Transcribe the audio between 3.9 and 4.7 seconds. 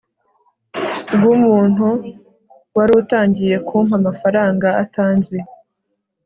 amafaranga